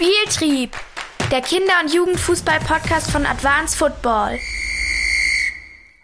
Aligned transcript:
Spieltrieb, 0.00 0.76
der 1.32 1.40
Kinder- 1.40 1.80
und 1.82 1.92
Jugendfußball-Podcast 1.92 3.10
von 3.10 3.26
Advanced 3.26 3.76
Football. 3.76 4.38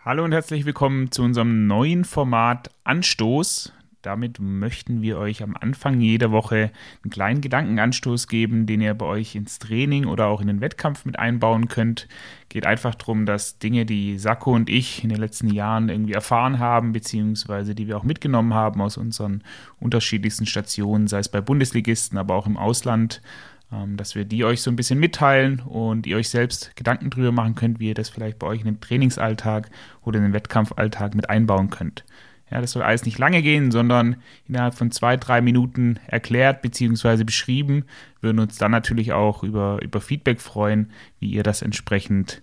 Hallo 0.04 0.24
und 0.24 0.32
herzlich 0.32 0.64
willkommen 0.64 1.12
zu 1.12 1.22
unserem 1.22 1.68
neuen 1.68 2.04
Format 2.04 2.70
Anstoß. 2.82 3.72
Damit 4.02 4.40
möchten 4.40 5.00
wir 5.00 5.18
euch 5.18 5.44
am 5.44 5.56
Anfang 5.58 6.00
jeder 6.00 6.32
Woche 6.32 6.72
einen 7.04 7.10
kleinen 7.10 7.40
Gedankenanstoß 7.40 8.26
geben, 8.26 8.66
den 8.66 8.80
ihr 8.80 8.94
bei 8.94 9.06
euch 9.06 9.36
ins 9.36 9.60
Training 9.60 10.06
oder 10.06 10.26
auch 10.26 10.40
in 10.40 10.48
den 10.48 10.60
Wettkampf 10.60 11.04
mit 11.04 11.18
einbauen 11.20 11.68
könnt. 11.68 12.08
Geht 12.48 12.66
einfach 12.66 12.96
darum, 12.96 13.26
dass 13.26 13.60
Dinge, 13.60 13.86
die 13.86 14.18
Sakko 14.18 14.52
und 14.52 14.68
ich 14.68 15.04
in 15.04 15.08
den 15.08 15.20
letzten 15.20 15.48
Jahren 15.48 15.88
irgendwie 15.88 16.14
erfahren 16.14 16.58
haben, 16.58 16.92
beziehungsweise 16.92 17.76
die 17.76 17.86
wir 17.86 17.96
auch 17.96 18.02
mitgenommen 18.02 18.54
haben 18.54 18.82
aus 18.82 18.96
unseren 18.96 19.44
unterschiedlichsten 19.78 20.46
Stationen, 20.46 21.06
sei 21.06 21.20
es 21.20 21.28
bei 21.28 21.40
Bundesligisten, 21.40 22.18
aber 22.18 22.34
auch 22.34 22.48
im 22.48 22.56
Ausland, 22.56 23.22
dass 23.70 24.14
wir 24.14 24.24
die 24.24 24.44
euch 24.44 24.62
so 24.62 24.70
ein 24.70 24.76
bisschen 24.76 25.00
mitteilen 25.00 25.60
und 25.60 26.06
ihr 26.06 26.16
euch 26.16 26.28
selbst 26.28 26.76
Gedanken 26.76 27.10
drüber 27.10 27.32
machen 27.32 27.54
könnt, 27.54 27.80
wie 27.80 27.88
ihr 27.88 27.94
das 27.94 28.08
vielleicht 28.08 28.38
bei 28.38 28.46
euch 28.46 28.60
in 28.60 28.66
den 28.66 28.80
Trainingsalltag 28.80 29.70
oder 30.02 30.18
in 30.18 30.24
den 30.24 30.32
Wettkampfalltag 30.32 31.14
mit 31.14 31.28
einbauen 31.28 31.70
könnt. 31.70 32.04
Ja, 32.50 32.60
das 32.60 32.72
soll 32.72 32.82
alles 32.82 33.04
nicht 33.04 33.18
lange 33.18 33.42
gehen, 33.42 33.70
sondern 33.70 34.16
innerhalb 34.46 34.74
von 34.74 34.90
zwei, 34.90 35.16
drei 35.16 35.40
Minuten 35.40 35.98
erklärt 36.06 36.62
bzw. 36.62 37.24
beschrieben. 37.24 37.84
Wir 38.20 38.28
würden 38.28 38.38
uns 38.38 38.58
dann 38.58 38.70
natürlich 38.70 39.12
auch 39.12 39.42
über, 39.42 39.80
über 39.82 40.00
Feedback 40.00 40.40
freuen, 40.40 40.92
wie 41.18 41.30
ihr 41.30 41.42
das 41.42 41.62
entsprechend 41.62 42.42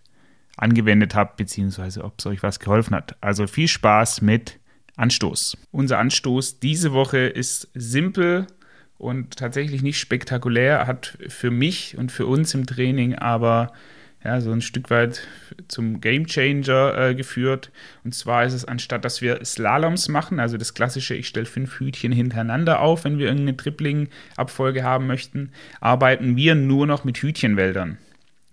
angewendet 0.57 1.15
habt, 1.15 1.37
beziehungsweise 1.37 2.03
ob 2.03 2.19
es 2.19 2.25
euch 2.25 2.43
was 2.43 2.59
geholfen 2.59 2.95
hat. 2.95 3.15
Also 3.21 3.47
viel 3.47 3.67
Spaß 3.67 4.21
mit 4.21 4.59
Anstoß. 4.97 5.57
Unser 5.71 5.99
Anstoß 5.99 6.59
diese 6.59 6.93
Woche 6.93 7.19
ist 7.19 7.69
simpel 7.73 8.47
und 9.01 9.35
tatsächlich 9.35 9.81
nicht 9.81 9.99
spektakulär, 9.99 10.85
hat 10.85 11.17
für 11.27 11.49
mich 11.49 11.97
und 11.97 12.11
für 12.11 12.27
uns 12.27 12.53
im 12.53 12.67
Training 12.67 13.15
aber 13.15 13.73
ja, 14.23 14.39
so 14.39 14.51
ein 14.51 14.61
Stück 14.61 14.91
weit 14.91 15.21
zum 15.67 15.99
Game 15.99 16.27
Changer 16.27 16.95
äh, 16.95 17.15
geführt. 17.15 17.71
Und 18.03 18.13
zwar 18.13 18.45
ist 18.45 18.53
es, 18.53 18.65
anstatt 18.65 19.03
dass 19.03 19.23
wir 19.23 19.43
Slaloms 19.43 20.07
machen, 20.09 20.39
also 20.39 20.57
das 20.57 20.75
klassische, 20.75 21.15
ich 21.15 21.27
stelle 21.27 21.47
fünf 21.47 21.79
Hütchen 21.79 22.11
hintereinander 22.11 22.81
auf, 22.81 23.03
wenn 23.03 23.17
wir 23.17 23.25
irgendeine 23.25 23.57
Tripling-Abfolge 23.57 24.83
haben 24.83 25.07
möchten, 25.07 25.51
arbeiten 25.79 26.35
wir 26.35 26.53
nur 26.53 26.85
noch 26.85 27.03
mit 27.03 27.17
Hütchenwäldern. 27.17 27.97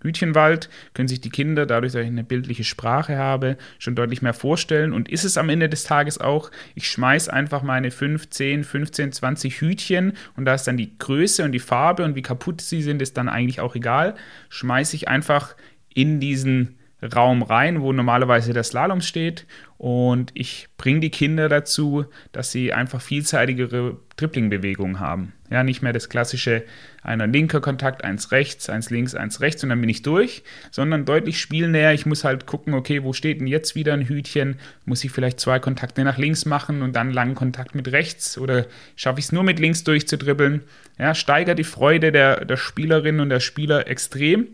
Hütchenwald 0.01 0.69
können 0.95 1.09
sich 1.09 1.21
die 1.21 1.31
Kinder, 1.31 1.67
dadurch, 1.67 1.93
dass 1.93 2.03
ich 2.03 2.09
eine 2.09 2.25
bildliche 2.25 2.65
Sprache 2.65 3.17
habe, 3.17 3.57
schon 3.79 3.95
deutlich 3.95 4.23
mehr 4.23 4.35
vorstellen. 4.35 4.93
Und 4.93 5.09
ist 5.09 5.25
es 5.25 5.37
am 5.37 5.49
Ende 5.49 5.69
des 5.69 5.85
Tages 5.85 6.19
auch, 6.19 6.51
ich 6.75 6.89
schmeiße 6.89 7.33
einfach 7.33 7.63
meine 7.63 7.91
5, 7.91 8.31
10, 8.31 8.65
15, 8.65 9.13
20 9.13 9.61
Hütchen 9.61 10.13
und 10.37 10.45
da 10.45 10.55
ist 10.55 10.65
dann 10.65 10.77
die 10.77 10.97
Größe 10.99 11.45
und 11.45 11.53
die 11.53 11.59
Farbe 11.59 12.05
und 12.05 12.15
wie 12.15 12.23
kaputt 12.23 12.61
sie 12.61 12.83
sind, 12.83 13.03
ist 13.03 13.17
dann 13.17 13.29
eigentlich 13.29 13.61
auch 13.61 13.75
egal. 13.75 14.15
Schmeiße 14.49 14.97
ich 14.97 15.09
einfach 15.09 15.57
in 15.93 16.21
diesen 16.21 16.78
Raum 17.03 17.43
rein, 17.43 17.81
wo 17.81 17.93
normalerweise 17.93 18.53
der 18.53 18.65
Slalom 18.65 19.01
steht. 19.01 19.47
Und 19.77 20.33
ich 20.35 20.67
bringe 20.77 20.99
die 20.99 21.11
Kinder 21.11 21.49
dazu, 21.49 22.05
dass 22.33 22.51
sie 22.51 22.73
einfach 22.73 23.01
vielseitigere 23.01 23.97
Tripling-Bewegungen 24.17 24.99
haben. 24.99 25.33
Ja, 25.51 25.63
nicht 25.63 25.81
mehr 25.81 25.93
das 25.93 26.09
klassische 26.09 26.65
einer 27.01 27.29
linker 27.29 27.61
Kontakt, 27.61 28.03
eins 28.03 28.33
rechts, 28.33 28.69
eins 28.69 28.91
links, 28.91 29.15
eins 29.15 29.41
rechts 29.41 29.63
und 29.63 29.71
dann 29.71 29.81
bin 29.81 29.89
ich 29.89 30.03
durch, 30.03 30.43
sondern 30.73 31.05
deutlich 31.05 31.41
spielnäher. 31.41 31.95
Ich 31.95 32.05
muss 32.05 32.25
halt 32.25 32.47
gucken, 32.47 32.75
okay, 32.75 33.05
wo 33.05 33.13
steht 33.13 33.41
denn 33.41 33.47
jetzt 33.47 33.77
wieder 33.77 33.95
ein 33.95 34.09
Hütchen? 34.09 34.57
Muss 34.85 35.05
ich 35.05 35.13
vielleicht 35.13 35.39
zwei 35.39 35.61
Kontakte 35.61 36.03
nach 36.03 36.19
links 36.19 36.45
machen 36.45 36.83
und 36.83 36.97
dann 36.97 37.13
langen 37.13 37.37
Kontakt 37.37 37.77
mit 37.77 37.93
rechts 37.93 38.37
oder 38.37 38.67
schaffe 38.97 39.21
ich 39.21 39.27
es 39.27 39.33
nur 39.33 39.45
mit 39.45 39.61
links 39.61 39.85
durchzudribbeln? 39.85 40.63
Ja, 40.99 41.15
steigert 41.15 41.61
die 41.61 41.65
Freude 41.65 42.11
der, 42.11 42.45
der 42.45 42.57
Spielerin 42.57 43.21
und 43.21 43.29
der 43.29 43.41
Spieler 43.41 43.87
extrem 43.87 44.49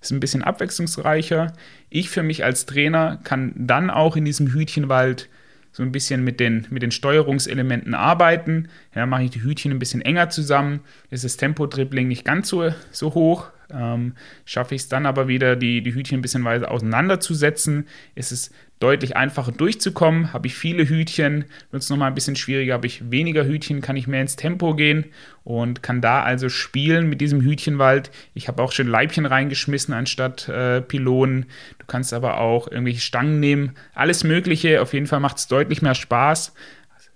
ist 0.00 0.10
ein 0.10 0.20
bisschen 0.20 0.42
abwechslungsreicher. 0.42 1.52
Ich 1.90 2.10
für 2.10 2.22
mich 2.22 2.44
als 2.44 2.66
Trainer 2.66 3.18
kann 3.22 3.52
dann 3.56 3.90
auch 3.90 4.16
in 4.16 4.24
diesem 4.24 4.52
Hütchenwald 4.52 5.28
so 5.72 5.82
ein 5.82 5.92
bisschen 5.92 6.24
mit 6.24 6.40
den, 6.40 6.66
mit 6.70 6.82
den 6.82 6.90
Steuerungselementen 6.90 7.94
arbeiten. 7.94 8.68
Ja, 8.94 9.06
mache 9.06 9.24
ich 9.24 9.30
die 9.30 9.42
Hütchen 9.42 9.70
ein 9.72 9.78
bisschen 9.78 10.02
enger 10.02 10.30
zusammen, 10.30 10.80
ist 11.10 11.24
das 11.24 11.36
Tempo-Dribbling 11.36 12.08
nicht 12.08 12.24
ganz 12.24 12.48
so, 12.48 12.72
so 12.90 13.14
hoch. 13.14 13.50
Ähm, 13.74 14.14
schaffe 14.44 14.74
ich 14.74 14.82
es 14.82 14.88
dann 14.88 15.06
aber 15.06 15.28
wieder, 15.28 15.56
die, 15.56 15.82
die 15.82 15.94
Hütchen 15.94 16.18
ein 16.18 16.22
bisschen 16.22 16.44
weiter 16.44 16.70
auseinanderzusetzen, 16.70 17.86
ist 18.14 18.32
es 18.32 18.50
deutlich 18.80 19.14
einfacher 19.14 19.52
durchzukommen. 19.52 20.32
Habe 20.32 20.46
ich 20.46 20.54
viele 20.54 20.88
Hütchen, 20.88 21.44
wird 21.70 21.82
es 21.82 21.90
nochmal 21.90 22.08
ein 22.08 22.14
bisschen 22.14 22.36
schwieriger. 22.36 22.74
Habe 22.74 22.86
ich 22.86 23.10
weniger 23.10 23.44
Hütchen, 23.44 23.82
kann 23.82 23.96
ich 23.96 24.06
mehr 24.06 24.22
ins 24.22 24.36
Tempo 24.36 24.74
gehen 24.74 25.04
und 25.44 25.82
kann 25.82 26.00
da 26.00 26.22
also 26.22 26.48
spielen 26.48 27.08
mit 27.08 27.20
diesem 27.20 27.42
Hütchenwald. 27.42 28.10
Ich 28.34 28.48
habe 28.48 28.62
auch 28.62 28.72
schon 28.72 28.88
Leibchen 28.88 29.26
reingeschmissen 29.26 29.92
anstatt 29.92 30.48
äh, 30.48 30.80
Pylonen. 30.80 31.46
Du 31.78 31.86
kannst 31.86 32.14
aber 32.14 32.40
auch 32.40 32.68
irgendwelche 32.68 33.00
Stangen 33.00 33.38
nehmen. 33.38 33.72
Alles 33.94 34.24
Mögliche. 34.24 34.80
Auf 34.80 34.94
jeden 34.94 35.06
Fall 35.06 35.20
macht 35.20 35.36
es 35.36 35.46
deutlich 35.46 35.82
mehr 35.82 35.94
Spaß. 35.94 36.54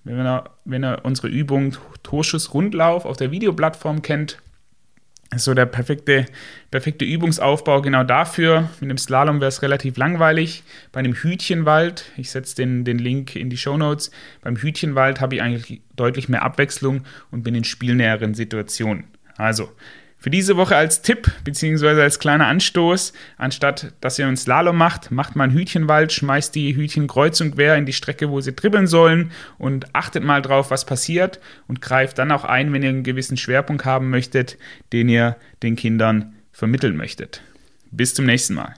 Wenn 0.05 0.19
ihr, 0.19 0.45
wenn 0.67 0.85
ihr 0.85 1.01
unsere 1.03 1.29
Übung 1.29 1.77
Torschuss-Rundlauf 2.03 3.07
auf 3.07 3.17
der 3.17 3.31
Videoplattform 3.31 4.03
kennt, 4.03 4.39
so 5.39 5.55
der 5.55 5.67
perfekte, 5.67 6.27
perfekte 6.71 7.05
Übungsaufbau 7.05 7.83
genau 7.83 8.05
dafür. 8.05 8.69
Mit 8.81 8.91
dem 8.91 8.99
Slalom 8.99 9.41
wäre 9.41 9.49
es 9.49 9.63
relativ 9.63 9.97
langweilig. 9.97 10.63
Bei 10.93 11.01
einem 11.01 11.15
Hütchenwald, 11.15 12.11
ich 12.17 12.31
setze 12.31 12.57
den, 12.57 12.85
den 12.85 12.99
Link 12.99 13.37
in 13.37 13.51
die 13.51 13.57
Show 13.57 13.77
Notes, 13.77 14.11
beim 14.43 14.57
Hütchenwald 14.57 15.21
habe 15.21 15.37
ich 15.37 15.43
eigentlich 15.43 15.83
deutlich 15.97 16.29
mehr 16.29 16.43
Abwechslung 16.43 17.05
und 17.31 17.43
bin 17.43 17.55
in 17.55 17.65
spielnäheren 17.65 18.35
Situationen. 18.35 19.05
Also, 19.37 19.71
für 20.25 20.31
diese 20.31 20.57
Woche 20.57 20.75
als 20.75 21.03
Tipp 21.03 21.31
bzw. 21.45 22.01
als 22.01 22.19
kleiner 22.19 22.47
Anstoß, 22.47 23.13
anstatt 23.37 23.93
dass 24.01 24.19
ihr 24.19 24.27
einen 24.27 24.39
Slalom 24.39 24.75
macht, 24.75 25.11
macht 25.11 25.37
mal 25.37 25.45
einen 25.45 25.53
Hütchenwald, 25.53 26.15
schmeißt 26.15 26.55
die 26.55 26.75
Hütchen 26.75 27.09
kreuz 27.09 27.43
und 27.43 27.57
quer 27.57 27.77
in 27.77 27.85
die 27.85 27.93
Strecke, 27.93 28.31
wo 28.31 28.41
sie 28.41 28.55
dribbeln 28.55 28.87
sollen 28.87 29.33
und 29.59 29.95
achtet 29.95 30.25
mal 30.25 30.41
drauf, 30.41 30.71
was 30.71 30.87
passiert 30.87 31.41
und 31.69 31.83
greift 31.83 32.17
dann 32.17 32.33
auch 32.33 32.45
ein, 32.45 32.73
wenn 32.73 32.83
ihr 32.83 32.89
einen 32.89 33.03
gewissen 33.03 33.37
Schwerpunkt 33.37 33.85
haben 33.85 34.09
möchtet, 34.09 34.57
den 34.95 35.11
ihr 35.11 35.37
den 35.63 35.77
Kindern 35.77 36.33
vermitteln 36.53 36.97
möchtet. 36.97 37.43
Bis 37.91 38.15
zum 38.15 38.25
nächsten 38.25 38.55
Mal. 38.55 38.77